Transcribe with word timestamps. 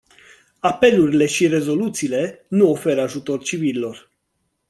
Apelurile 0.63 1.25
și 1.25 1.47
rezoluțiile 1.47 2.45
nu 2.47 2.69
oferă 2.69 3.01
ajutor 3.01 3.43
civililor. 3.43 4.11